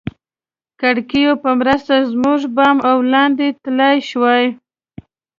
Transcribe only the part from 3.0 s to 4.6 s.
لاندې تلای شوای.